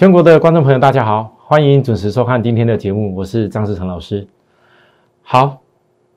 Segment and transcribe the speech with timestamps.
[0.00, 4.26] 全国的观众朋友，大家好，欢迎准时收看今天的节目，我是张志成老师。
[5.20, 5.60] 好，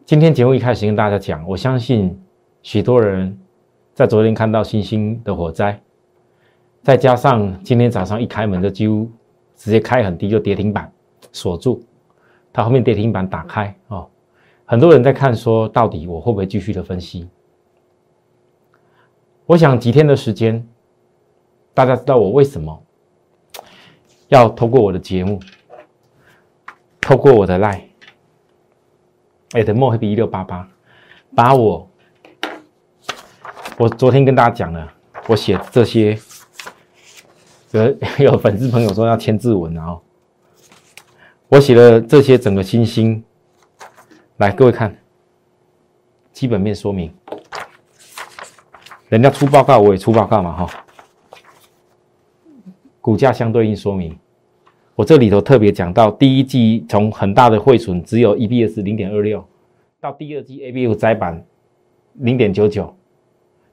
[0.05, 2.17] 今天节目一开始跟大家讲，我相信
[2.61, 3.37] 许多人
[3.93, 5.77] 在昨天看到星星的火灾，
[6.81, 9.11] 再加上今天早上一开门就几乎
[9.57, 10.89] 直接开很低，就跌停板
[11.33, 11.83] 锁住，
[12.53, 14.07] 它后面跌停板打开哦，
[14.63, 17.27] 很多人在看说，到底我会不会继续的分析？
[19.45, 20.65] 我想几天的时间，
[21.73, 22.81] 大家知道我为什么？
[24.33, 25.39] 要透过我的节目，
[26.99, 27.83] 透过我的 line，
[29.51, 30.67] 哎，的莫黑比一六八八，
[31.35, 31.87] 把我，
[33.77, 34.91] 我昨天跟大家讲了，
[35.27, 36.17] 我写这些，
[37.73, 40.03] 有有粉丝朋友说要签字文然后，
[41.47, 43.23] 我写了这些整个星星，
[44.37, 44.97] 来各位看，
[46.31, 47.13] 基本面说明，
[49.09, 50.85] 人家出报告我也出报告嘛哈，
[52.99, 54.17] 股价相对应说明。
[54.95, 59.43] 我这里头特别讲到，第一季从很大的汇损，只有 EPS 零点二六，
[59.99, 61.43] 到第二季 ABF 窄板
[62.13, 62.95] 零点九九，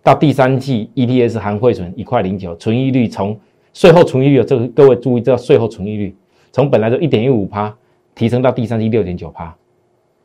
[0.02, 3.38] 到第三季 EPS 含汇损一块零九，存益率从
[3.74, 6.16] 税后存益率，这个各位注意，这税后存益率
[6.52, 7.76] 从本来的一点一五趴
[8.14, 9.54] 提升到第三季六点九趴，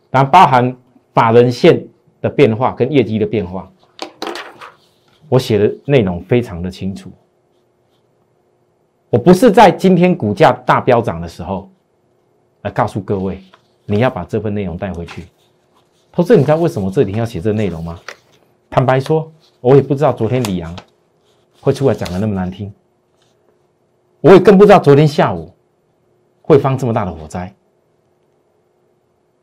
[0.10, 0.74] 然后包含
[1.14, 1.86] 法人线
[2.22, 3.70] 的变化跟业绩的变化，
[5.28, 7.12] 我写的内容非常的清楚。
[9.16, 11.70] 我不是在今天股价大飙涨的时候
[12.64, 13.42] 来告诉各位，
[13.86, 15.24] 你要把这份内容带回去。
[16.12, 17.98] 投资，你知道为什么这里要写这内容吗？
[18.70, 20.76] 坦白说，我也不知道昨天李阳
[21.62, 22.70] 会出来讲的那么难听，
[24.20, 25.50] 我也更不知道昨天下午
[26.42, 27.56] 会放这么大的火灾。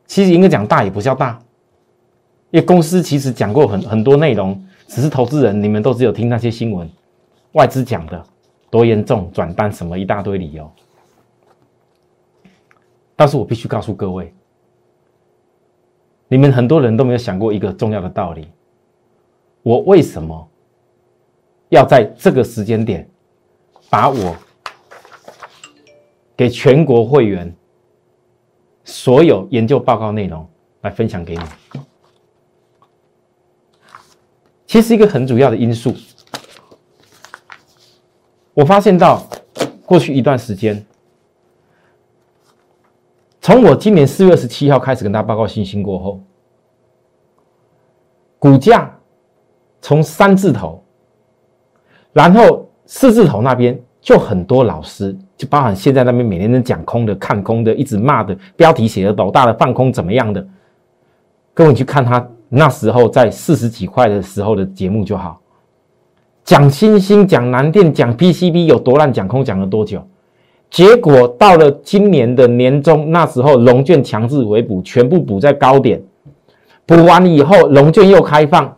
[0.06, 1.40] 其实应该讲大也不叫大，
[2.50, 6.86] 因为公司其实讲过很很多内容，只是投资人你们都只有听那些新闻，
[7.52, 8.22] 外资讲的。
[8.72, 10.72] 多严重转单什么一大堆理由，
[13.14, 14.32] 但是我必须告诉各位，
[16.26, 18.48] 你们很多人都没有想过一个重要的道理：
[19.62, 20.48] 我为什么
[21.68, 23.06] 要在这个时间点
[23.90, 24.34] 把我
[26.34, 27.54] 给全国会员
[28.84, 30.48] 所有研究报告内容
[30.80, 31.42] 来分享给你？
[34.66, 35.94] 其实一个很主要的因素。
[38.54, 39.26] 我发现到
[39.84, 40.84] 过去一段时间，
[43.40, 46.20] 从我今年四月十七号开始跟大家报告信心过后，
[48.38, 48.94] 股价
[49.80, 50.82] 从三字头，
[52.12, 60.46] 然后四字头那边就很多老师，就包含现在那边每天在讲空的、看空的、一直骂的，标题写的老大的放空怎么样的，
[61.54, 65.41] 各位你去看他那时候在四十几块的时候的节目就好。
[66.44, 70.02] 讲新兴，讲南电，讲 PCB 有多烂，讲空讲了多久？
[70.68, 76.02] 结果到了今年的年中，那时候龙卷强制回补，全部补在高点，
[76.86, 78.76] 补完以后，龙卷又开放，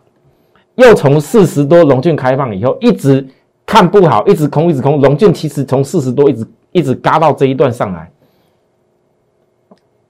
[0.75, 3.25] 又从四十多龙卷开放以后，一直
[3.65, 5.01] 看不好，一直空，一直空。
[5.01, 8.11] 龙卷其实从四十多一直一直嘎到这一段上来。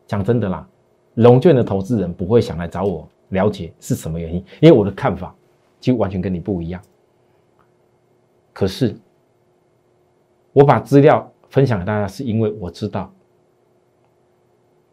[0.08, 0.68] 讲真的啦，
[1.16, 5.34] 龙卷的投资人不会想来找我了解是什么原因，因为我的看法
[5.80, 6.82] 就完全跟你不一样。
[8.56, 8.96] 可是，
[10.54, 13.14] 我把资料分享给大家，是因为我知道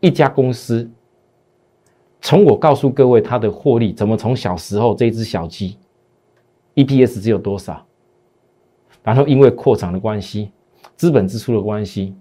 [0.00, 0.91] 一家公司，
[2.21, 5.78] 从我告诉各位它的获利怎么从小时候这只小鸡
[6.75, 7.87] ，EPS 只有多少，
[9.00, 10.50] 然后因为扩张的关系、
[10.97, 12.17] 资本支出的关系，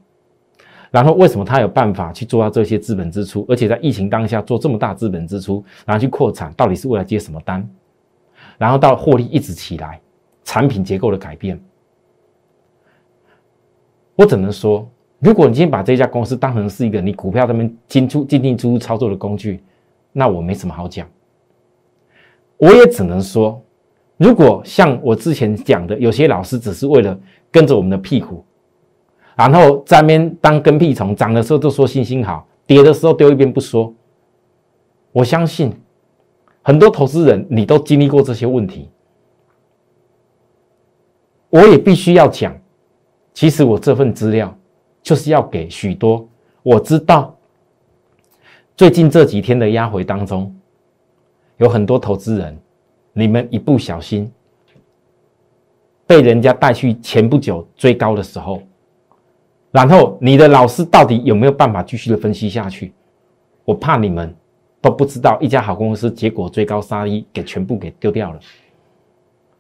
[0.92, 7.68] 然后为什么它有办法去做到这些资本支出，而且在疫情当下做这么大资本支出，然后去扩产，到底是为了接什么单？
[8.60, 10.00] 然后到获利一直起来。
[10.52, 11.58] 产品结构的改变，
[14.18, 14.86] 我只能说，
[15.20, 19.64] 如果你今天把这家公司当成是一个你股票这边进出进进出出操作的工具，
[20.12, 21.08] 那我没什么好讲。
[22.58, 23.64] 我也只能说，
[24.18, 27.18] 如果像我之前讲的，有些老师只是为了
[27.50, 28.44] 跟着我们的屁股，
[29.38, 33.94] 然后在那边当跟屁虫，涨的时候就说信心好，跌的时候丢一边不说。
[35.14, 35.72] 我相信
[36.62, 38.90] 很多投资人，你都经历过这些问题。
[41.52, 42.58] 我也必须要讲，
[43.34, 44.58] 其实我这份资料
[45.04, 46.28] 就是要给许多
[46.64, 47.38] 我知道
[48.76, 50.56] 最近这几天的压回当中，
[51.58, 52.58] 有很多投资人，
[53.12, 54.32] 你们一不小心
[56.08, 58.64] 被人家带去前不久追高的时候，
[59.72, 62.94] 然后你的老师到底有没有办法继续的分析下去？
[63.66, 64.34] 我怕你们
[64.80, 68.40] 都不知道一家好公司，结果追高杀一给全部给丢掉了，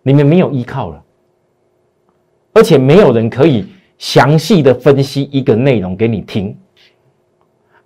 [0.03, 1.03] 你们没有依靠了。
[2.53, 3.65] 而且没有人可以
[3.97, 6.57] 详细的分析一个内容给你听，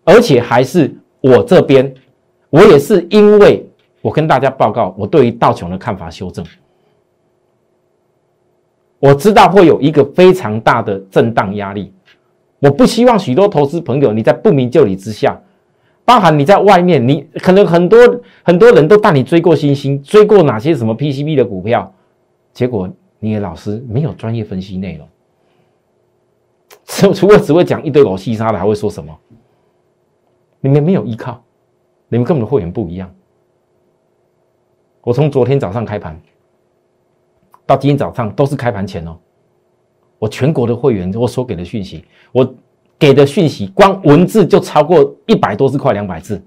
[0.03, 1.94] 而且还是我这边，
[2.50, 3.67] 我也是因为
[4.01, 6.45] 我跟大家报告我对于道琼的看法修正，
[9.00, 11.91] 我知道会有一个非常大的震荡压力，
[12.59, 15.39] 我不希望许多投资朋友你在不明就里之下。
[16.07, 17.97] 包含你在外面，你可能很多
[18.44, 21.91] 很多人都带你追过星星，追过哪些什么 PCB 的股票，
[22.53, 22.88] 结果
[23.19, 25.07] 你的老师没有专业分析内容，
[26.85, 29.17] 除除了只会讲一堆老细沙的，还会说什么？
[30.59, 31.44] 你们没有依靠，
[32.07, 33.13] 你们跟我们的会员不一样。
[35.01, 36.19] 我从昨天早上开盘
[37.65, 39.17] 到今天早上都是开盘前哦，
[40.19, 42.56] 我全国的会员我所给的讯息，我。
[42.97, 46.41] 给的讯息，光文字就超过一百多字，快两百字。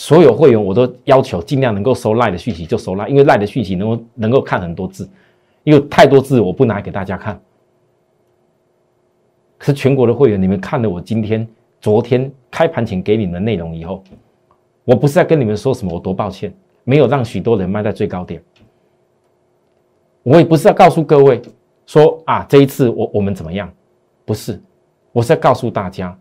[0.00, 5.06] 所有会员我都要求尽量能够收赖的讯息就收赖，因为赖的讯息能够能够看很多字，
[5.62, 7.38] 因为太多字我不拿给大家看。
[9.58, 11.46] 可是全国的会员，你们看了我今天、
[11.82, 14.02] 昨天开盘前给你们的内容以后，
[14.86, 16.50] 我不是在跟你们说什么，我多抱歉，
[16.82, 18.42] 没有让许多人卖在最高点。
[20.22, 21.42] 我也不是要告诉各位
[21.84, 23.70] 说啊，这一次我我们怎么样。
[24.24, 24.58] 不是，
[25.12, 26.18] 我是在告诉大家，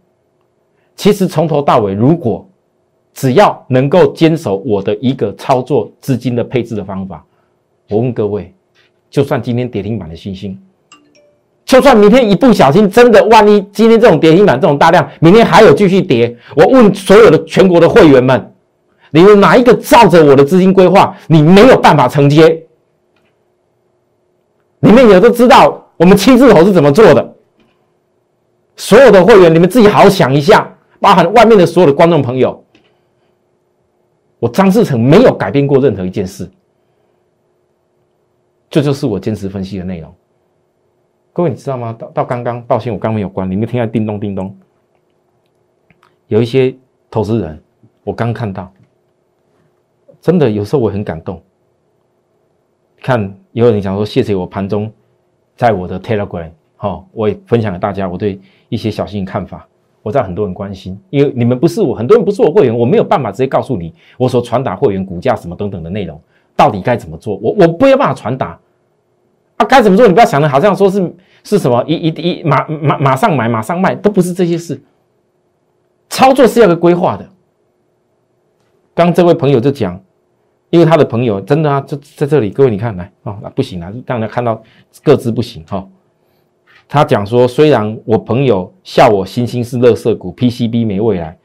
[0.97, 2.45] 其实从头到尾，如果
[3.13, 7.23] 只要能够坚守我的一个操作资金的配置的方法，
[7.89, 8.53] 我问各位，
[9.09, 10.57] 就算今天跌停板的信心，
[11.65, 18.53] 就算明天一不小心真的，万一今天这种跌停板这种大量，明天还有继续跌，我问所有的全国的会员们，
[19.11, 22.63] 你们哪一个照着我的资金规划，你没有办法承接？
[24.79, 27.35] 你们也都知道，我们七字头是怎么做的。
[28.77, 32.63] 所有的会员，你们自己好好想一下，包含外面的所有的观众朋友，
[34.39, 36.49] 我张志成没有改变过任何一件事，
[38.69, 40.13] 这就是我坚持分析的内容。
[41.31, 41.93] 各位，你知道吗？
[41.93, 44.57] 到到刚刚，抱歉，我刚没有关，你们听到叮咚叮咚，
[46.27, 46.75] 有一些
[47.11, 47.61] 投资人，
[48.03, 48.71] 我刚看到，
[50.19, 51.41] 真的有时候我很感动。
[53.01, 54.91] 看，有人讲说谢谢我盘中
[55.55, 56.51] 在我的 Telegram。
[56.75, 59.68] 好，我也分享给大家我对一些小心看法。
[60.01, 66.19] 我知道很多人关心，因为你们不是我，很多人不是我会员，我没有办法直接告诉你我所传达会员股价什么等等的内容，
[66.55, 67.35] 到底该怎么做。
[67.37, 68.59] 我我不要办法传达
[69.57, 70.07] 啊，该怎么做？
[70.07, 74.81] 你不要想的好像说是是什么一一一马马马上买马上卖，都不是这些事。
[76.07, 77.27] 操作是要个规划的。
[78.95, 80.01] 刚这位朋友就讲，
[80.69, 84.61] 因为他的朋友真的啊，就在这里，各位你看来啊，那不行啊，让人看到
[85.03, 85.87] 各自不行哈。
[86.91, 91.37] 他讲说，虽然我朋友笑我新兴是垃圾股，PCB 没未来，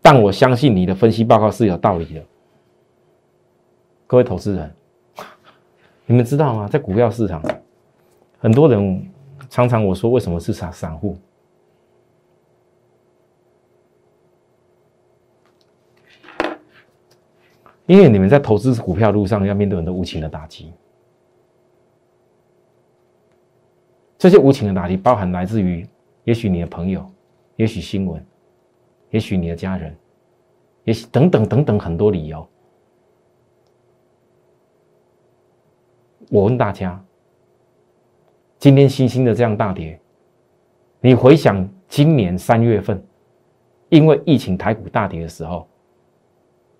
[0.00, 2.24] 但我相信你的分析报告是有道理的。
[4.06, 4.72] 各位投资人，
[6.06, 6.68] 你们知道吗？
[6.68, 7.42] 在股票市场，
[8.38, 9.10] 很多人
[9.50, 11.18] 常常我说为什么是散散户？
[17.86, 20.72] 因为你们在投资股票路上要面对很多无情的打击。
[24.24, 25.86] 这些无情的打击，包含来自于
[26.24, 27.04] 也许你的朋友，
[27.56, 28.24] 也许新闻，
[29.10, 29.94] 也许你的家人，
[30.84, 32.48] 也许等等等等很多理由。
[36.30, 36.98] 我问大家，
[38.58, 40.00] 今天新兴的这样大跌，
[41.02, 43.04] 你回想今年三月份，
[43.90, 45.68] 因为疫情台股大跌的时候，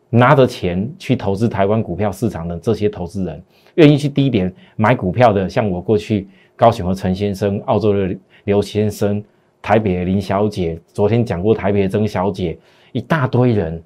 [0.08, 6.26] 拿着钱去投资台湾股票市场的这些投资人，愿意去低点买股票的，像我过去。
[6.56, 9.22] 高雄的陈先生，澳洲的刘先生，
[9.60, 12.58] 台北的林小姐，昨天讲过台北的曾小姐，
[12.92, 13.82] 一大堆人，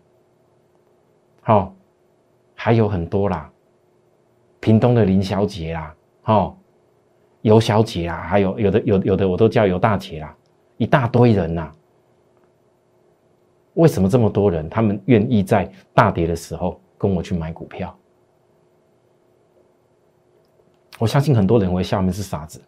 [1.41, 1.75] 好，
[2.55, 3.51] 还有很多啦，
[4.61, 6.59] 屏东的林小姐啦，好，
[7.41, 10.37] 尤小姐啊，还有有的有有的我都叫尤大姐啦，
[10.77, 11.73] 一大堆人呐，
[13.75, 14.69] 为什么这么多人？
[14.69, 17.97] 他们愿意在大跌的时候跟我去买股票？
[20.99, 22.61] 我相信很多人会笑他们是傻子，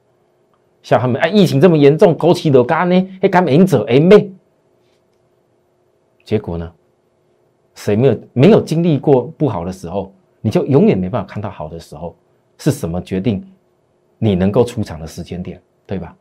[0.82, 4.30] 笑他们哎，疫情这么严重，枸杞都干呢，还敢明者哎妹。
[6.24, 6.72] 结果呢，
[7.74, 12.16] 谁没有没有经历过不好的时候，你就永远没办法看到好的时候。
[12.62, 13.42] 是什么决定
[14.18, 16.14] 你能够出场的时间点，对吧？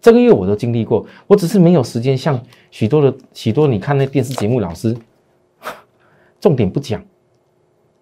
[0.00, 2.42] 这个月我都经历过，我只是没有时间像
[2.72, 4.92] 许多的许多你看那电视节目老师，
[6.40, 7.00] 重点不讲，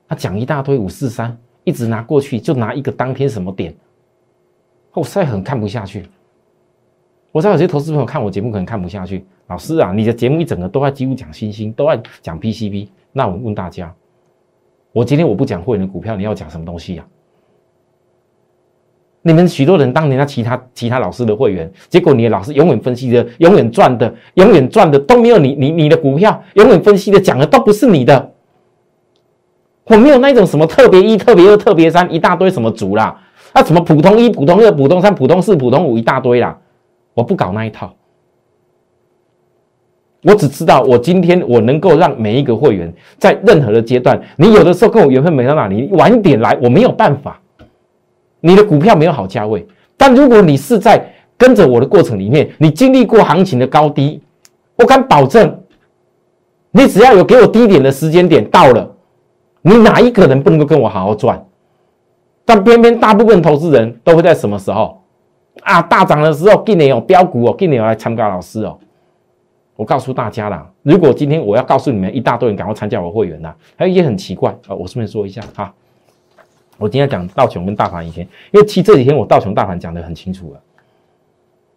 [0.09, 1.38] 他讲一大堆五四三。
[1.68, 3.75] 一直拿过去就拿一个当天什么点，
[4.94, 6.06] 我实在很看不下去。
[7.30, 12.88] 我知道有些投资朋友看我节目可能看不下去，老师啊，你的节目一整个都在几乎讲星星，都在讲 PCB。
[13.12, 13.94] 那我问大家，
[14.92, 17.06] 我今天我不讲会员的股票，你要讲什么东西呀？
[19.20, 28.32] 你们许多人当年他其他其他老师的会员，结果你的老师永远分析的、永远赚的、永远赚的都没有你你你的股票，永远分析的讲的都不是你的。
[29.88, 33.18] 我没有那种什么特别一、特别二、特别三一大堆什么族啦，
[33.52, 36.57] 啊什么普通一、普通二、普通三、普通四、普通五一大堆啦，
[37.14, 37.95] 我不搞那一套。
[40.25, 47.40] 我只知道，我今天我能够让每一个会员在任何的阶段，你有的时候跟我缘分没到哪里，晚一点来，我没有办法。
[48.40, 49.64] 你的股票没有好价位，
[49.97, 51.02] 但如果你是在
[51.37, 54.21] 跟着我的过程里面，你经历过行情的高低，
[54.75, 55.61] 我敢保证，
[56.73, 58.92] 你只要有给我低点的时间点到了，
[59.68, 61.44] 你哪一个人不能够跟我好好赚？
[62.46, 64.98] 但偏偏大部分投资人都会在什么时候
[65.60, 65.82] 啊？
[65.82, 68.78] 大涨的时候，今年有标股哦，今年有来参加老师哦。
[69.76, 75.70] 我告诉大家啦，如果今天我要告诉你们一大堆人赶快参加我会员啦，还有一些很奇怪啊，我顺便说一下哈。
[76.78, 80.60] 我今天讲道琼跟大盘以前，因为其实这几天我道琼大盘讲的很清楚了。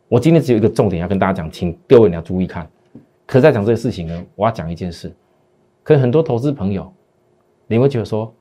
[0.08, 2.66] 我今天只有一个重点要跟大家讲，请各位你要注意看。
[3.26, 5.14] 可在讲这个事情呢，我要讲一件事。
[5.84, 6.92] 可很多投资朋友，
[7.72, 8.34] 你会觉得说，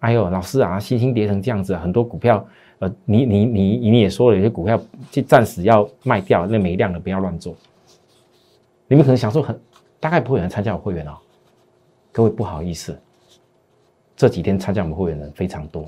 [0.00, 2.46] 哎呦，老师啊，星星跌成这样子，很多股票，
[2.80, 4.78] 呃，你你你你也说了，有些股票
[5.10, 7.56] 就暂时要卖掉，那没量的不要乱做。
[8.86, 9.58] 你们可能想说很，
[9.98, 11.16] 大概不会有人参加我会员哦。
[12.12, 12.96] 各位不好意思，
[14.14, 15.82] 这几天参加我们会员的人非常多，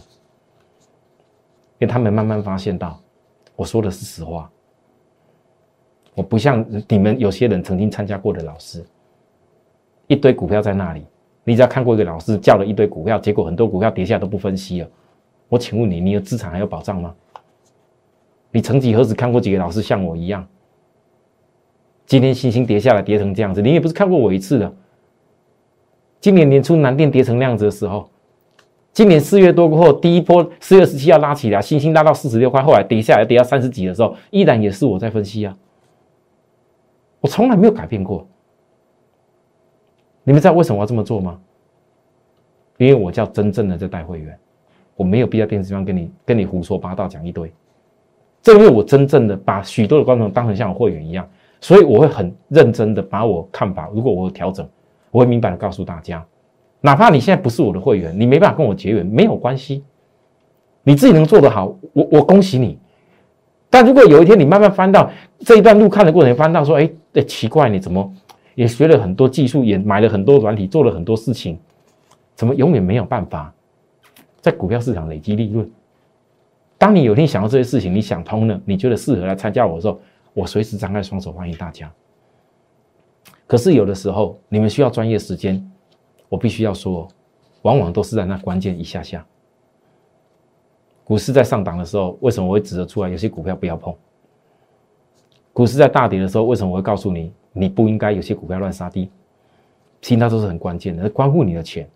[1.79, 2.99] 因为他们慢慢发现到，
[3.55, 4.51] 我说的是实话。
[6.15, 8.83] 我不像你们有些人曾经参加过的老师，
[10.07, 11.05] 一堆股票在那里，
[11.49, 14.89] 你只要看过一个老师叫了一堆股票，结果很多股票跌下都不分析了。
[15.49, 17.15] 我请问你，你的资产还有保障吗？
[18.51, 20.45] 你曾几何时看过几个老师像我一样？
[22.05, 24.75] 今天星星跌下来，跌成这样子，你也不是看过我一次的。
[26.21, 28.11] 今年年初南电跌成那样子的时候，
[28.93, 35.57] 今年四月多过后，第一波四月十七要拉起来，星星拉到四十六块，后来跌下来跌到三十几的时候，依然也是我在分析啊。
[37.21, 38.27] 我从来没有改变过。
[40.27, 41.39] 你们知道为什么要这么做吗？
[42.79, 44.37] 因为我叫真正的在带会员，
[44.97, 47.53] 我没有必要电视上跟你跟你胡说八道讲一堆。
[48.43, 51.25] 正因为我真正的把许多的观众当成像我会员一样。
[51.61, 54.69] 所以我会很认真的把我看法，如果我有调整，
[55.13, 56.25] 我会明白的告诉大家，
[56.81, 59.83] 哪怕你现在不是我的会员，你没办法跟我结缘，没有关系，
[60.83, 62.79] 你自己能做得好，我我恭喜你。
[63.71, 68.13] 但如果有一天你慢慢翻到这一段路看的过程，翻到说，哎，奇怪，你怎么
[68.57, 71.57] 也学了很多技术，也买了很多软体，做了很多事情，
[72.35, 73.55] 怎么永远没有办法
[74.41, 75.71] 在股票市场累积利润？
[76.77, 80.01] 当你有一天想到这些事情，你想通了，你觉得适合来参加我的时候。
[80.35, 81.91] 我随时张开双手欢迎大家。
[83.47, 85.67] 可是有的时候你们需要专业时间，
[86.29, 87.09] 我必须要说，
[87.63, 89.25] 往往都是在那关键一下下。
[91.05, 93.95] 股市在上档的时候，为什么我会指得出来有些股票不要碰？
[95.55, 99.11] 股市在大跌的时候，为什么我会告诉你你不应该有些股票乱杀低？
[100.03, 101.89] 其他都是很关键的，关乎你的钱。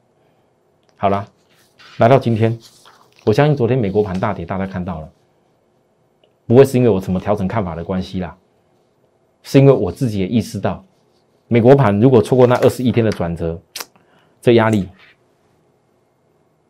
[0.96, 1.26] 好了，
[1.98, 2.58] 来到今天，
[3.26, 5.08] 我相信昨天美国盘大跌，大家看到了。
[6.46, 8.36] 不会是因为我什么调整看法的关系啦，
[9.42, 10.84] 是因为我自己也意识到，
[11.46, 13.60] 美国盘如果错过那二十一天的转折，
[14.40, 14.88] 这压力，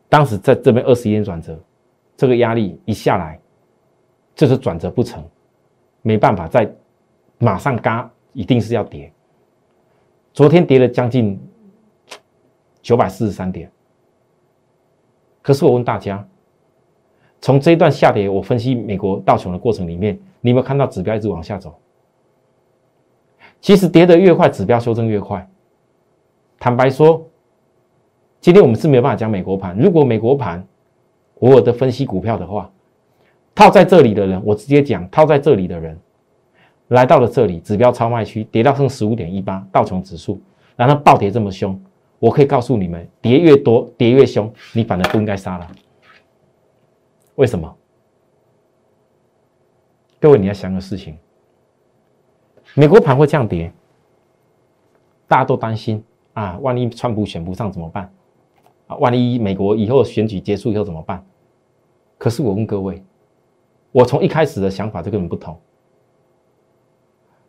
[0.07, 1.59] 当时在这边二十一天转折，
[2.15, 3.39] 这个压力一下来，
[4.35, 5.25] 就是转折不成，
[6.03, 6.71] 没办法再
[7.39, 9.11] 马上嘎，一定是要跌。
[10.33, 11.39] 昨天跌了将近
[12.81, 13.71] 九百四十三点，
[15.41, 16.27] 可是我问大家。
[17.43, 21.73] 从这一段下跌，我分析美国道琼的过程里面，你有没有看到指标一直往下走？
[23.59, 25.49] 其实跌得越快，指标修正越快。
[26.59, 27.27] 坦白说，
[28.39, 29.75] 今天我们是没有办法讲美国盘。
[29.75, 30.63] 如果美国盘
[31.39, 32.71] 我有的分析股票的话，
[33.55, 35.99] 套在这里的人，我直接讲，套在这里的人
[36.91, 40.41] 来到了这里，指标超卖区，跌到剩十五点一八，道琼指数，
[40.75, 41.81] 然后暴跌这么凶，
[42.19, 45.67] 我可以告诉你们，跌越多，跌越凶，你反而不应该杀了。
[47.35, 47.73] 为什么？
[50.19, 51.17] 各位，你要想个事情：
[52.73, 53.71] 美国盘会降跌，
[55.29, 58.13] 大家都担心啊，万一川普选不上怎么办？
[58.87, 61.25] 啊，万一美国以后选举结束以后怎么办？
[62.17, 63.01] 可是我问各位，
[63.93, 65.57] 我从一开始的想法就跟你们不同。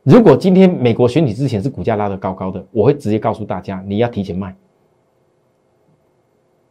[0.02, 4.54] 如果今天美国选举之前是股价拉得高高的，我会直接告诉大家，你要提前卖。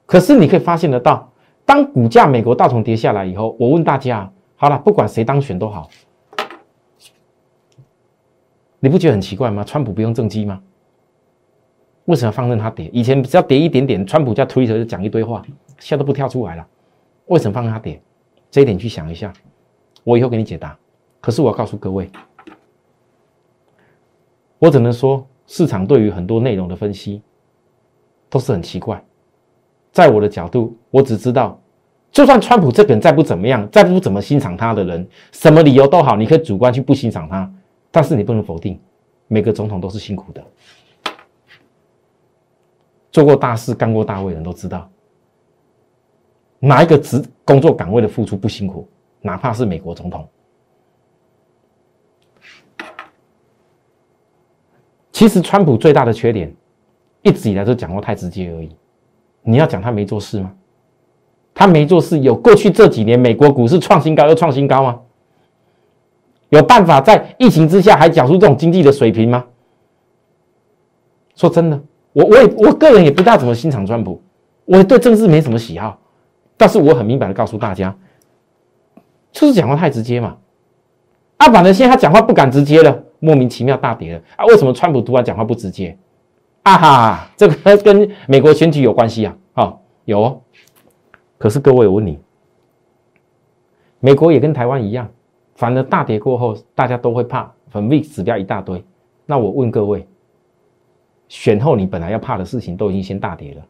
[0.05, 1.31] 可是你可以发现得到。
[1.65, 5.89] 当股价美国大同跌下来以后，我问大家：好了，不管谁当选都好，
[8.81, 9.63] 你不觉得很奇怪吗？
[9.63, 10.61] 川普不用政绩吗？
[12.05, 12.89] 为什么放任他跌？
[12.91, 15.41] 以前只要跌一点点，川普叫推特就讲一堆话，
[15.79, 16.67] 现在都不跳出来了。
[17.27, 18.01] 为什么放任他跌？
[18.49, 19.31] 这一点去想一下。
[20.03, 20.77] 我以后给你解答。
[21.21, 22.09] 可是我要告诉各位，
[24.61, 27.19] 我只能说，市场对于很多内容的分析
[28.29, 29.03] 都是很奇怪。
[29.91, 31.59] 在我的角度，我只知道，
[32.11, 37.51] 就算川普这个人再不怎么样，再不怎么欣赏他的人，什么理由都好，你可以主观去不欣赏他，
[37.89, 38.79] 但是你不能否定，
[39.27, 40.43] 每个总统都是辛苦的。
[43.11, 44.87] 做过大事、干过大位的人都知道，
[46.59, 48.87] 哪一个职工作岗位的付出不辛苦？
[49.21, 50.29] 哪怕是美国总统。
[55.21, 56.51] 其实，川普最大的缺点，
[57.21, 58.75] 一直以来都讲话太直接而已。
[59.43, 60.51] 你要讲他没做事吗？
[61.53, 64.99] 他没做事，有过去这几年美国股市创新高又创新高吗？
[66.49, 69.45] 有办法在疫情之下还讲出这种经济的水平吗？
[71.35, 71.79] 说真的。
[72.13, 74.19] 我我也我个人也不大怎么欣赏川普，
[74.65, 75.99] 我对政治没什么喜好，
[76.57, 77.95] 但是我很明白的告诉大家，
[79.31, 80.35] 就是讲话太直接嘛。
[81.37, 84.45] 阿反正现在他讲话不敢直接了，莫名其妙大跌了啊！
[84.47, 85.97] 为什么川普突然讲话不直接？
[86.63, 89.37] 啊哈，这个跟美国选举有关系啊？
[89.53, 89.73] 啊，
[90.03, 90.21] 有。
[90.21, 90.41] 哦。
[91.37, 92.19] 可是各位，我问你，
[93.99, 95.09] 美国也跟台湾一样，
[95.55, 98.83] 反正大跌过后，大家都会怕，粉 V 指标一大堆。
[99.25, 100.05] 那我问各位。
[101.29, 103.61] 选后你本来要怕的事情都已经先大跌了，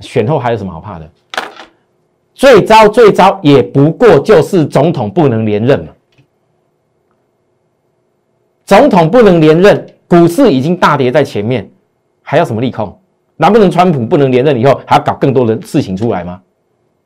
[0.00, 1.10] 选后还有什么好怕的？
[2.34, 5.92] 最糟最糟也不过就是总统不能连任嘛。
[8.72, 11.70] 总统不能连任，股市已经大跌在前面，
[12.22, 12.98] 还要什么利空？
[13.36, 16.42] 难不成川普不能连任以后还要搞更多的事情出来吗？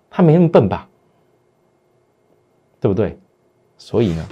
[0.08, 0.88] 他没那么笨吧？
[2.78, 3.18] 对不对？
[3.76, 4.24] 所以呢，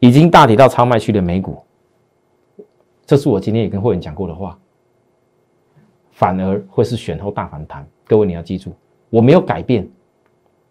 [0.00, 1.56] 已经大跌到超卖区的美股。
[3.04, 4.58] 这是我今天也跟会员讲过的话，
[6.10, 7.86] 反而会是选后大反弹。
[8.08, 8.74] 各位你要记住，
[9.08, 9.88] 我没有改变，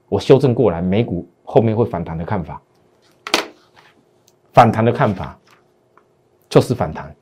[0.09, 2.61] 我修正过来，美股后面会反弹的看法。
[4.55, 5.37] 反弹的看法
[6.49, 7.13] 就是反弹，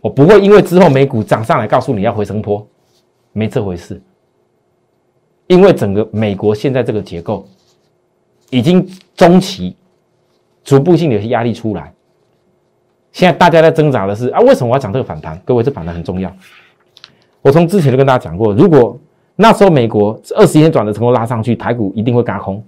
[0.00, 2.66] 我不会因为之后美股涨上来告诉你要回升坡，
[3.32, 4.02] 没这回事。
[5.46, 7.46] 因为整个美国现在这个结构
[8.48, 9.76] 已经中期
[10.64, 11.92] 逐步性的有些压力出来。
[13.10, 15.38] 现在大家在挣扎的是啊，为什么我要讲这个反弹？
[15.44, 16.34] 各位，这反弹很重要。
[17.42, 18.98] 我从之前就跟大家讲过，如果
[19.36, 22.64] 那时候美国二十天转的成功拉上去，台股一定会嘎空。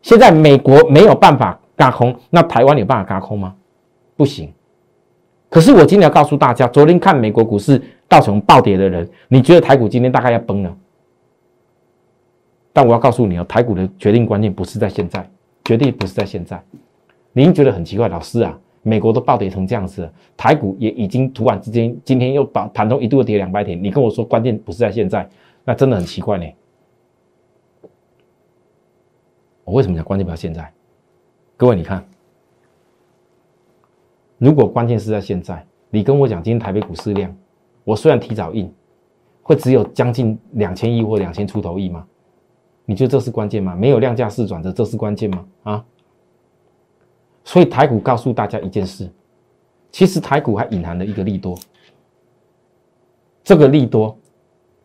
[0.00, 3.54] 现在美国没有办法嘎空，那台湾有办法嘎空吗？
[4.16, 4.52] 不行。
[5.48, 10.76] 可是我今天要告诉大家，昨天看美国股市造成暴跌的人，你觉得台股今天大概要崩了？
[12.72, 15.30] 但我要告诉你哦，台股的决定关键不是在现在，
[15.64, 16.60] 绝对不是在现在。
[17.32, 18.58] 您觉得很奇怪，老师啊？
[18.82, 23.82] 美国都暴跌成这样子了，台股也已经突然之间今天又把盘中一度跌两百点。
[23.82, 25.26] 你跟我说关键不是在现在，
[25.64, 26.44] 那真的很奇怪呢。
[29.62, 30.70] 我为什么讲关键不在现在？
[31.64, 32.06] 各位你看，
[34.36, 37.34] 如果关键是在现在，你跟我讲今天台北股市量，
[37.84, 38.70] 我虽然提早印，
[39.42, 42.06] 会只有将近两千亿或两千出头亿吗？
[42.84, 43.74] 你觉得这是关键吗？
[43.74, 45.46] 没有量价势转折，这是关键吗？
[45.62, 45.84] 啊？
[47.44, 49.10] 所以台股告诉大家一件事，
[49.90, 51.58] 其实台股还隐含了一个利多。
[53.42, 54.14] 这个利多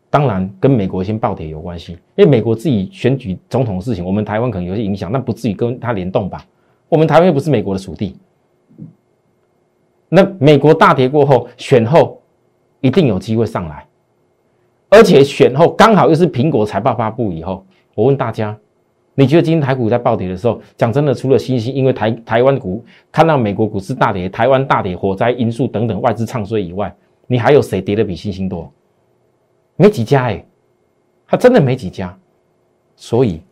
[0.08, 6.42] 当然跟美国先暴跌有关系，因为美国自己选举总统的事情，我们台湾可能有些影响，但不至于跟它联动吧？
[6.90, 8.18] 我们台湾又不是美国的属地。
[10.10, 12.20] 那美国大跌过后，选后
[12.80, 13.86] 一定有机会上来，
[14.90, 18.54] 而且选后刚好又是苹果财报发布以后，我问大家。
[19.14, 26.94] 你觉得今天台股在暴跌的时候，讲真的，除了新兴因为台台湾股看到美国股市大跌、台湾大跌、火灾因素等等外资唱衰以外，
[27.26, 28.72] 你还有谁跌的比新兴多？
[29.76, 30.44] 没几家哎，
[31.26, 32.16] 它真的没几家。
[32.96, 33.42] 所以，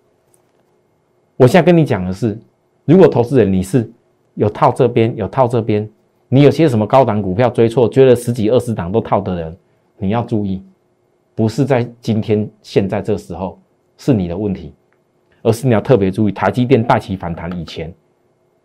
[1.36, 2.38] 我现在跟你讲的是，
[2.88, 3.88] 如果投资人你是
[4.32, 5.86] 有套这边有套这边，
[6.30, 9.54] 你有些什么高档股票追错，追了十几二十档都套的人，
[9.98, 10.62] 你要注意，
[11.34, 13.60] 不是在今天现在这时候
[13.98, 14.72] 是你的问题。
[15.42, 17.94] 而是你要特别注意，台积电带起反弹以前，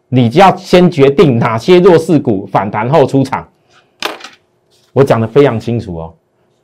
[0.08, 3.48] 你就要先决定哪些弱势股反弹后出场。
[4.94, 6.14] 我讲的非常清楚哦，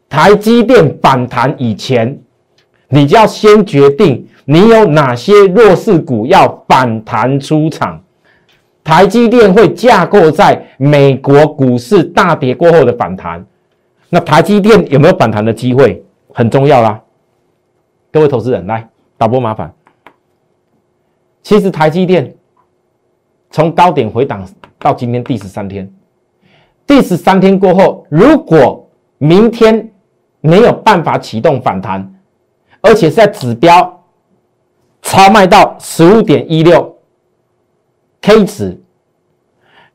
[0.07, 2.17] 台积电反弹以前，
[2.87, 8.01] 你就要先决定你有哪些弱势股要反弹出场。
[8.83, 13.45] 台积电会架构在美国股市大跌过后的反弹，
[14.09, 16.99] 那台积电有没有反弹的机会，很重要啦。
[18.11, 19.71] 各位投资人，来导播麻烦。
[21.43, 22.33] 其实台积电
[23.51, 24.43] 从高点回档
[24.79, 25.87] 到今天第十三天，
[26.87, 29.91] 第十三天过后，如果明天
[30.41, 32.11] 没有办法启动反弹，
[32.81, 33.98] 而且是在指标
[35.09, 36.95] 超卖到十五点一六
[38.21, 38.79] K 值。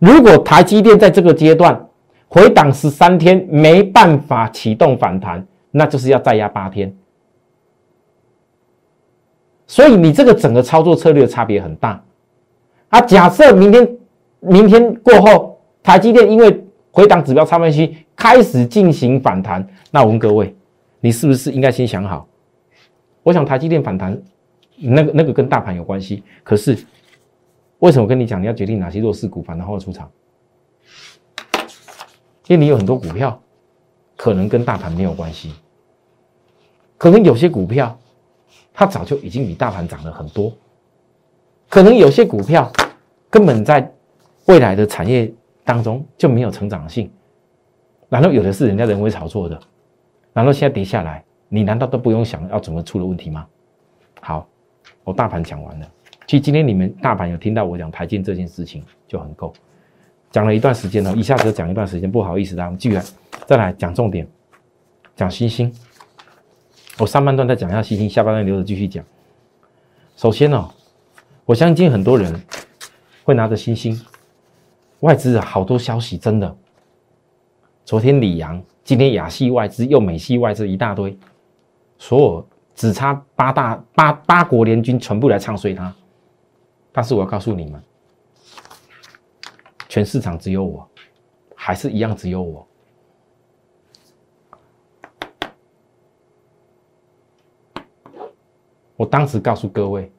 [0.01, 1.89] 如果台积电在这个阶段
[2.27, 6.93] 回档十三天没办法启动反弹，那就是要再压八天。
[9.69, 12.03] 所以你这个整个操作策略差别很大。
[12.89, 13.97] 啊，假设明天
[14.41, 20.53] 明天过后，台积电因为回档指标差分析开始进行反弹，那我问各位，
[20.99, 22.27] 你是不是应该先想好？
[23.23, 24.21] 我想台积电反弹，
[24.77, 26.23] 那个那个跟大盘有关系。
[26.43, 26.77] 可是
[27.79, 30.11] 为什么跟你讲你要决定哪些弱势股反弹后出场？
[32.47, 33.41] 因为你有很多股票
[34.17, 35.55] 可能跟大盘没有关系，
[36.99, 37.99] 可能有些股票
[38.73, 40.53] 它早就已经比大盘涨了很多，
[41.71, 42.71] 可能有些股票
[43.31, 43.91] 根本在
[44.47, 45.33] 未来的产业
[45.65, 47.11] 当中就没有成长性。
[48.11, 49.59] 难道有的是人家人为炒作的？
[50.35, 51.25] 难道现在跌下来？
[51.49, 53.47] 你难道都不用想要怎么出了问题吗？
[54.21, 54.47] 好，
[55.03, 55.91] 我大盘讲完了。
[56.27, 59.53] 其实今天你们大盘有听到我讲台积这件事情就很够，
[60.31, 62.99] 讲了一段时间了，一下子讲一段时间，不好意思，我们继续
[63.47, 64.27] 再来讲重点，
[65.15, 65.73] 讲星星。
[66.99, 69.05] 我上半段再讲一下星星，下半段留着继续讲。
[70.17, 70.71] 首先呢，
[71.45, 72.41] 我相信很多人
[73.25, 74.01] 会拿着星星，
[75.01, 76.57] 外资好多消息，真的。
[77.85, 81.19] 昨天李阳，今天亚系外资又美系外资一大堆。
[81.99, 85.95] 所有只差八大八八国联军全部来唱衰他，
[86.93, 87.83] 但是我要告诉你们，
[89.89, 90.89] 全市场只有我，
[91.55, 92.67] 还是一样只有我。
[98.97, 100.11] 我当时告诉各位，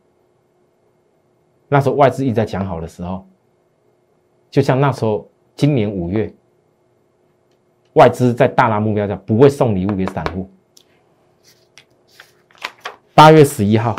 [1.68, 3.28] 那时候外资一直在讲好的时候，
[4.50, 6.34] 就像那时候今年五月，
[7.94, 10.50] 外资在大拉目标价不会送礼物给散户。
[13.16, 13.96] 八月十一号，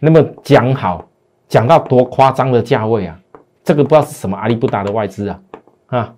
[0.00, 1.06] 那么讲好，
[1.46, 3.20] 讲到多夸张的价位啊！
[3.62, 5.42] 这个不知道是什么阿里不达的外资啊，
[5.88, 6.16] 啊，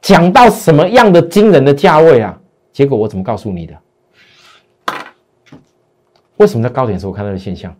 [0.00, 2.36] 讲到什么样的惊人的价位啊？
[2.72, 3.78] 结果我怎么告诉你的？
[6.38, 7.72] 为什么在高点时候看到的现象？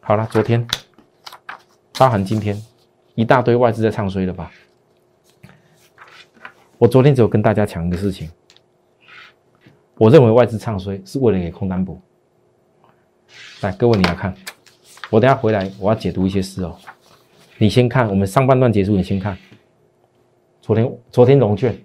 [0.00, 0.66] 好了，昨天，
[1.98, 2.56] 包含今天，
[3.14, 4.50] 一大堆外资在唱衰了吧？
[6.78, 8.30] 我昨天只有跟大家讲一个事情。
[9.96, 12.00] 我认为外资唱衰是为了给空单补。
[13.60, 14.34] 来，各位你要看，
[15.10, 16.76] 我等下回来我要解读一些事哦。
[17.58, 19.36] 你先看，我们上半段结束，你先看。
[20.60, 21.76] 昨天昨天龙卷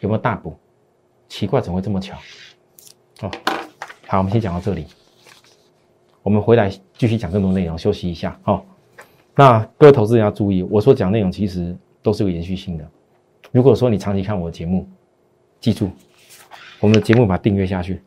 [0.00, 0.56] 有没有大补？
[1.28, 2.16] 奇怪，怎么会这么巧？
[3.20, 3.30] 哦，
[4.06, 4.86] 好，我们先讲到这里。
[6.22, 8.38] 我们回来继续讲更多内容，休息一下。
[8.44, 8.64] 哦，
[9.34, 12.90] 那各位投资人要注意，我所讲内容其实都是有延续性的。
[13.52, 14.88] 如果说你长期看我的节目，
[15.60, 15.90] 记住。
[16.80, 18.00] 我们的节目把它订阅下去，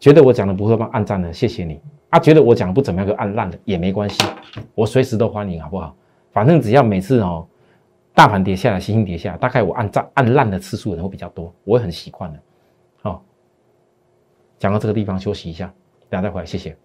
[0.00, 2.18] 觉得我讲的不错帮按赞的，谢谢你啊！
[2.18, 4.24] 觉得我讲的不怎么样，就按烂的也没关系，
[4.74, 5.94] 我随时都欢迎，好不好？
[6.32, 7.46] 反正只要每次哦，
[8.12, 12.40] 大盘跌下来，星星跌下，大概我按赞按烂的次数人会比较多，我会很习惯的。
[13.02, 13.22] 好，
[14.58, 15.72] 讲到这个地方休息一下，
[16.10, 16.76] 等下再回来，谢谢。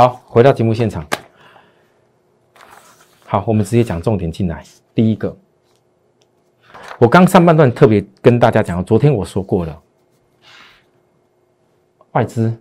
[0.00, 1.06] 好，回到节目现场。
[3.26, 4.64] 好，我们直接讲重点进来。
[4.94, 5.36] 第一个，
[6.98, 9.82] 我刚上半段特别跟大家讲，昨天我说过了，
[12.12, 12.58] 外资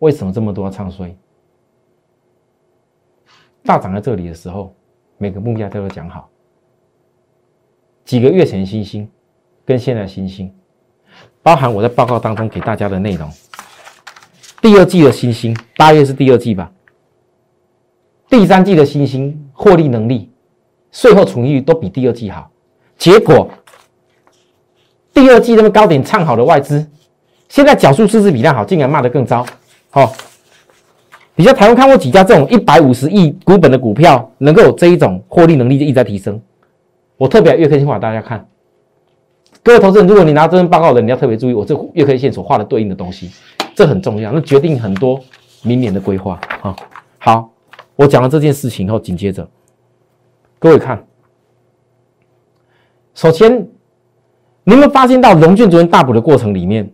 [0.00, 1.16] 为什么这么多唱衰？
[3.62, 4.74] 大涨在这里的时候，
[5.18, 6.28] 每个目标都要讲好。
[8.04, 9.08] 几个月前新星
[9.64, 10.52] 跟现在新星，
[11.40, 13.30] 包含我在报告当中给大家的内容。
[14.66, 16.72] 第二季的新星，八月是第二季吧？
[18.28, 20.28] 第三季的新星获利能力、
[20.90, 22.50] 税后存益都比第二季好。
[22.98, 23.48] 结果
[25.14, 26.84] 第二季那么高点唱好的外资，
[27.48, 29.46] 现在缴数市值比量好，竟然骂得更糟。
[29.88, 30.12] 好，
[31.36, 36.42] 你在台湾看过几家这种一百五十亿股本的股票，能够有这一种获利能力就一直在提升。
[37.16, 38.48] 我特别月 K 线画大家看，
[39.62, 43.30] 各位投资人，如果你拿这份报告的，你要特别注意我这月 K 线所画的对应的东西。
[43.76, 45.20] 这很重要，那决定很多
[45.62, 46.74] 明年的规划啊。
[47.18, 47.50] 好，
[47.94, 49.46] 我讲了这件事情后，紧接着
[50.58, 51.04] 各位看，
[53.14, 53.68] 首先
[54.64, 56.90] 你们发现到龙卷昨天大补的过程里面，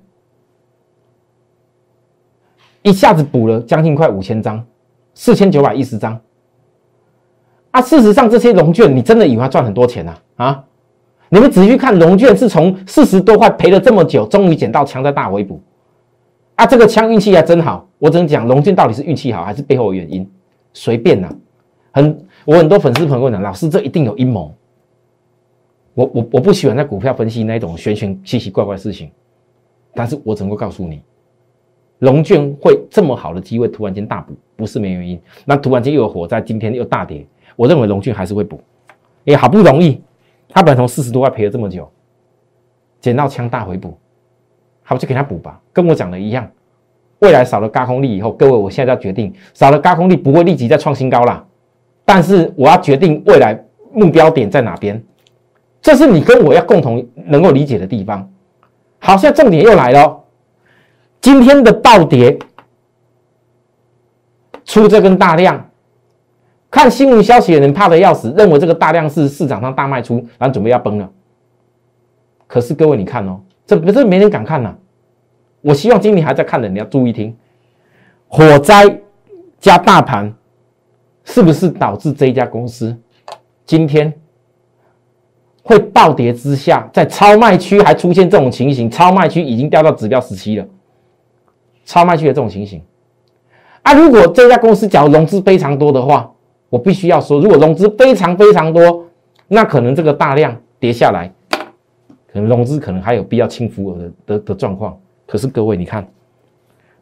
[2.83, 4.67] 一下子补了将近快五千张，
[5.15, 6.21] 四千九百一十张
[7.71, 7.81] 啊。
[7.81, 10.19] 事实上，这些龙卷你真的以为赚很多钱呐？
[10.35, 10.65] 啊，
[11.29, 15.63] 你们仔细看，龙卷是从四十多块赔了这么久，终于捡到强在大回补。
[16.55, 20.29] 啊，这个枪运气还真好，我只能讲龙俊到底是运气好还是背后有原因？
[20.73, 21.29] 随便呐，
[21.93, 24.55] 很我很多粉丝朋友讲，老师这一定有阴谋。
[25.95, 29.11] 我我我不喜欢在股票分析那种玄玄奇奇怪怪的事情，
[29.95, 31.03] 但是我只能够告诉你，
[31.99, 35.21] 龙卷会这么好的机会突然间大补，不是没原因。
[35.45, 38.59] 那突然间又有火灾，今天又大跌，我认为龙卷还是会补。
[39.25, 40.01] 也好不容易，
[40.49, 41.87] 他本来从四十多块赔了这么久，
[43.01, 43.97] 捡到枪大回补，
[44.83, 45.61] 好就给他补吧。
[45.73, 46.49] 跟我讲的一样，
[47.21, 51.45] 未来少了高空力以后，各位我现在要决定，少了高空力不会立即再创新高啦，
[52.05, 55.03] 但是我要决定未来目标点在哪边，
[55.81, 58.29] 这是你跟我要共同能够理解的地方。
[58.99, 60.25] 好，现在重点又来了，
[61.21, 62.39] 今天的暴跌
[64.65, 65.69] 出这根大量。
[66.71, 71.11] 看新闻消息的人怕的要死，认为这个大量是市场上大卖出，然后准备要崩了。
[72.47, 74.75] 可是各位你看哦，这不是没人敢看呐。
[75.61, 77.37] 我希望今天还在看的你要注意听，
[78.29, 79.01] 火灾
[79.61, 80.35] 加大盘，
[81.25, 82.97] 是不是导致这一家公司
[83.65, 84.13] 今天
[85.63, 88.91] 会暴跌之下，在超卖区还出现这种情形？
[88.91, 90.67] 超卖区已经掉到指标十七了，
[91.85, 92.83] 超卖区的这种情形
[93.83, 93.95] 啊！
[93.95, 96.29] 如果这家公司假如融资非常多的话，
[96.69, 99.07] 我必须要说，如果融资非常非常多，
[99.47, 101.33] 那可能这个大量跌下来，
[102.33, 104.99] 可能融资可能还有必要清浮的的的状况。
[105.27, 106.07] 可是各位，你看，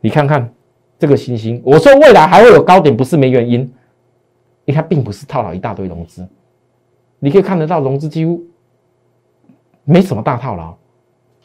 [0.01, 0.53] 你看看
[0.99, 3.73] 这个星星，我说未来还会有高点，不是没原因。
[4.65, 6.25] 你看，并不是套牢一大堆融资，
[7.19, 8.41] 你可以看得到融资几乎
[9.85, 10.77] 没什么大套牢，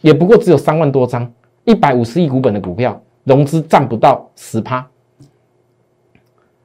[0.02, 1.32] 也不过只有三万多张，
[1.64, 4.88] 一百五十亿股本的股票，融资占不到十趴。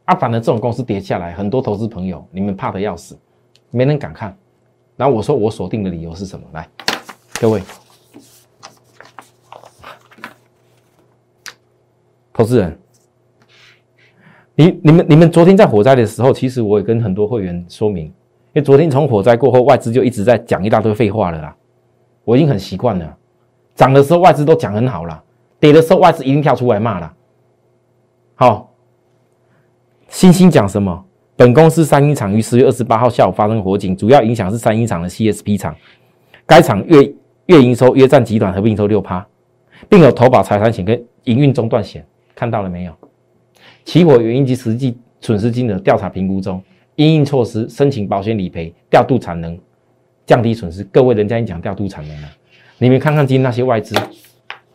[0.04, 3.16] 啊，反正这种公司跌下来，很多投资朋友你们怕的要死，
[3.70, 4.36] 没人敢看。
[4.96, 6.44] 然后我说我锁定的理由是什么？
[6.52, 6.68] 来，
[7.40, 7.62] 各位
[12.34, 12.78] 投资人，
[14.54, 18.12] 你你们你们昨天在火灾的时候，其实我也跟很多会员说明，因
[18.56, 21.56] 为昨天从火灾过后，外资就一直在讲一大堆废话了啦。
[22.24, 23.16] 我已经很习惯了，
[23.74, 25.24] 涨的时候外资都讲很好了，
[25.58, 27.10] 跌的时候外资一定跳出来骂了。
[28.34, 28.70] 好。
[30.08, 31.06] 星星讲什么？
[31.36, 35.74] 本公司三星厂于十月二十八号下午发生火警，主要影响是三星厂的 CSP 厂。
[36.44, 37.14] 该厂月
[37.50, 39.26] 月营收约占集团合并营收六趴，
[39.88, 42.06] 并有投保财产险跟营运中断险。
[42.32, 42.92] 看到了没有？
[43.84, 46.62] 起火原因及实际损失金额调查评估中，
[46.94, 49.58] 因应措施申请保险理赔，调度产能，
[50.24, 50.84] 降低损失。
[50.84, 52.28] 各位，人家已经讲调度产能了，
[52.78, 53.96] 你们看看今天那些外资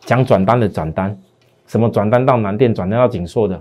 [0.00, 1.18] 讲转单的转单，
[1.66, 3.58] 什么转单到南电，转单到景硕的。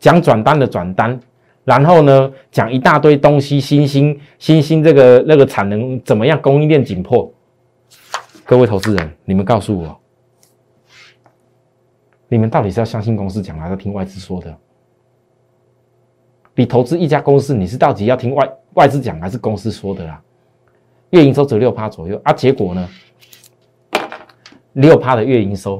[0.00, 1.18] 讲转单的转单，
[1.62, 6.38] 然后呢，讲一大堆东西，新兴新兴这个那个产能怎么样？
[6.42, 7.32] 供应链紧迫，
[8.46, 9.98] 各位投资人，你们告诉我，
[12.28, 14.54] 你们到底是要相信公司讲，还是听外资说的？
[16.54, 20.22] 你投资一家公司，你是到底要听外外资讲，还是公司说的啦？
[21.10, 22.88] 月营收只有六趴左右啊，结果呢，
[24.74, 25.78] 六趴的月营收，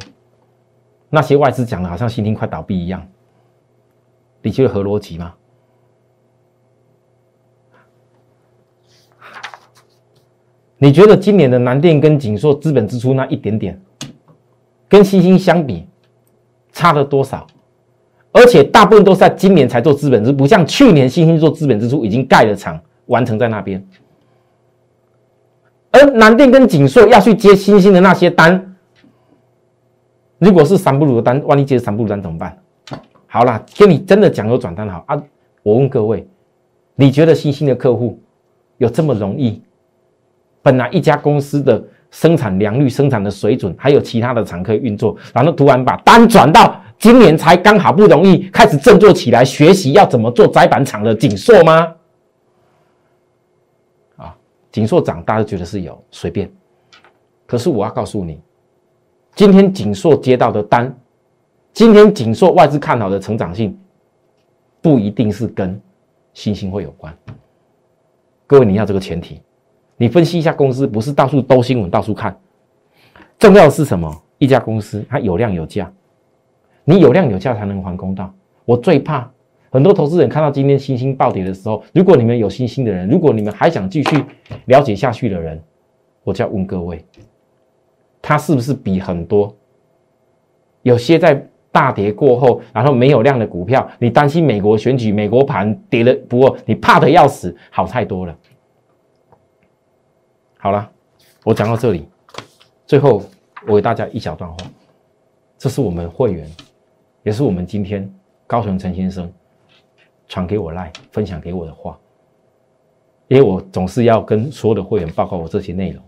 [1.11, 3.07] 那些外资讲的好像新兴快倒闭一样。
[4.41, 5.35] 你觉得合逻辑吗？
[10.79, 13.81] 你觉得今年的南电跟锦硕资本支出那一点点，
[14.89, 15.87] 跟星星相比，
[16.73, 17.47] 差了多少？
[18.33, 23.87] 而且大部分都是在今年才做资本支出，不像去年星星做资本支出已经盖了厂，完成在那边。
[25.93, 28.77] 而南电跟锦硕要去接星星的那些单，
[30.39, 32.59] 如果是三不如的单，万一接三不如单怎么办？
[33.27, 35.23] 好啦，跟你真的讲有转单好啊！
[35.63, 36.27] 我问各位，
[36.97, 38.19] 你觉得新兴的客户
[38.79, 39.63] 有这么容易？
[40.65, 51.95] 本来一家公司的生产良率、生产的水准，还有其他的厂可以运作，然后突然把单转到今年才刚好不容易开始振作起来，学习要怎么做窄板厂的锦硕吗？
[54.17, 54.35] 啊，
[54.73, 56.51] 锦硕涨，大家觉得是有随便，
[57.47, 58.41] 可是我要告诉你，
[59.35, 60.93] 今天锦硕接到的单。
[61.75, 63.77] 今天锦硕外资看好的成长性，
[64.81, 65.79] 不一定是跟
[66.33, 67.13] 新兴会有关。
[68.47, 69.43] 各位，你要这个前提，
[69.97, 72.37] 你分析一下公司，不是到处兜新闻，到处看。
[73.39, 74.23] 重要的是什么？
[74.39, 75.91] 一家公司它有量有价，
[76.85, 78.33] 你有量有价才能还公道。
[78.65, 79.31] 我最怕
[79.71, 84.25] 很多投资人看到今天新兴暴跌的时候，如果你们有新兴的人，如果你们还想继续
[84.67, 85.63] 了解下去的人，
[86.23, 87.05] 我就要问各位，
[88.21, 89.55] 他是不是比很多
[90.83, 91.47] 有些在？
[91.75, 98.39] 大跌过后，然后没有量的股票，你担心美国选举、美国盘跌了，不过你怕的要死，好太多了。
[100.65, 100.91] 好了，
[101.45, 102.09] 我讲到这里，
[102.87, 103.23] 最后
[103.67, 104.57] 我给大家一小段话，
[105.59, 106.51] 这是我们会员，
[107.23, 108.11] 也是我们今天
[108.47, 109.31] 高雄陈先生
[110.27, 112.01] 传给我来分享给我的话。
[113.29, 116.03] 因为我总是要跟所有的会员报告我这些内容。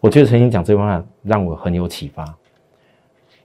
[0.00, 2.24] 我觉得曾经讲这番话让我很有启发，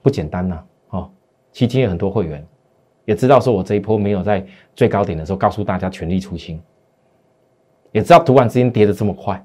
[0.02, 0.60] 不简单呐！
[0.88, 1.08] 哦，
[1.52, 2.44] 期间有很多会员
[3.04, 6.60] 也知道说我这一波没有在最高点的时候告诉大家全力出清，
[7.92, 9.40] 也知道突然之间跌的这么快，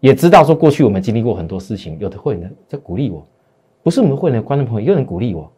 [0.00, 3.26] 也知道说过去我们经历过很多事情，有的会员在鼓励我，
[3.82, 5.50] 不是我们会员的观众朋友有人鼓励我。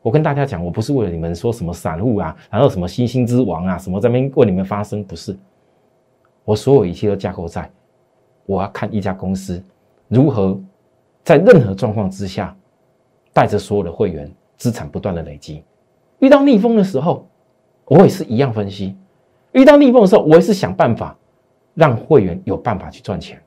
[0.00, 5.34] 我跟大家讲，我不是为了你们说什么散户啊，然后什么新兴之王啊，什么在边为你们发声，不是。
[6.44, 7.70] 我所有一切都架构在。
[8.44, 9.62] 我要看一家公司
[10.08, 10.60] 如何
[11.22, 12.54] 在任何状况之下，
[13.32, 15.62] 带着所有的会员资产不断的累积。
[16.18, 17.26] 遇到逆风的时候，
[17.86, 18.94] 我也是一样分析；
[19.52, 21.16] 遇到逆风的时候，我也是想办法
[21.72, 23.42] 让会员有办法去赚钱。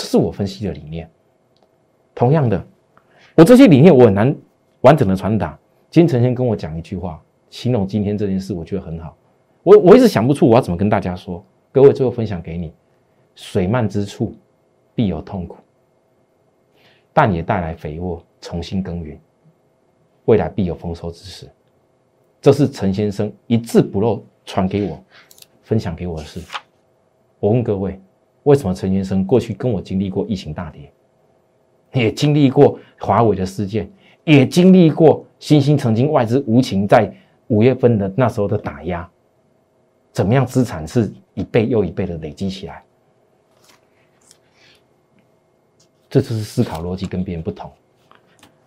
[0.00, 1.06] 这是我分析的理念。
[2.14, 2.66] 同样的，
[3.36, 4.34] 我这些理念我很难
[4.80, 5.58] 完整的传达。
[5.90, 9.14] 今天陈先跟我讲一句话，形容今天这件事，我觉得很好。
[9.62, 11.44] 我我一直想不出我要怎么跟大家说。
[11.70, 12.72] 各位，最后分享给你。
[13.34, 14.34] 水漫之处，
[14.94, 15.58] 必有痛苦，
[17.12, 19.20] 但也带来肥沃，重新耕耘，
[20.24, 21.46] 未来必有丰收之时。
[22.40, 24.98] 这是陈先生一字不漏传给我、
[25.62, 26.40] 分享给我的事。
[27.38, 28.00] 我问各位，
[28.44, 30.90] 为什么陈先生过去跟我经历过疫情大跌，
[31.92, 33.90] 也经历过华为的事件，
[34.24, 37.12] 也经历过新兴曾经外资无情在
[37.48, 39.08] 五月份的那时候的打压，
[40.12, 42.82] 怎么样资产是一倍又一倍的累积起来？
[46.08, 47.70] 这就是思考逻辑跟别人不同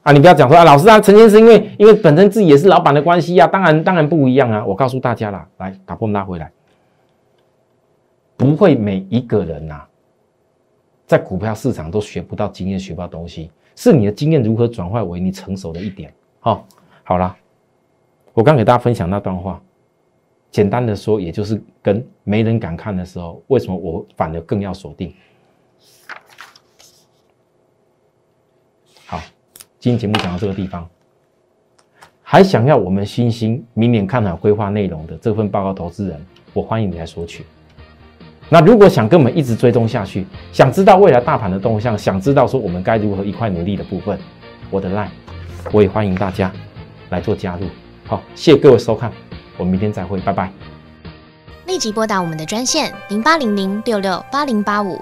[0.03, 0.13] 啊！
[0.13, 4.65] 你不要讲说啊，老师啊，陈先生因为因为本身自己也是老板的关系啊，当然当然不一样啊！
[4.65, 6.49] 我告诉大家啦，来把波拉回来，
[8.36, 9.82] 不会每一个人呐，
[11.06, 16.13] 在股票市场都学不到经验，学不到东西，是你的经验如何转化为你成熟的一点。
[16.39, 16.67] 好，
[17.04, 17.36] 好了，
[18.34, 19.62] 我刚给大家分享那段话，
[20.52, 25.13] 简单的说，也就是跟没人敢看的时候，为什么我反而更要锁定？
[29.06, 29.19] 好
[29.80, 30.89] 今天节目讲到这个地方，
[32.22, 37.46] 还想要我们新星明年看好规划内容的这份报告，投资人，我欢迎你来索取。
[38.54, 44.16] 那如果想跟我们一直追踪下去，想知道未来大盘的动向，想知道说我们该如何一块努力的部分，
[44.70, 45.08] 我的 line，
[45.72, 46.52] 我也欢迎大家
[47.10, 47.66] 来做加入。
[48.06, 49.12] 好，谢谢各位收看，
[49.58, 50.52] 我们明天再会，拜拜。
[51.66, 55.02] 立即拨打我们的专线零八零零六六八零八五。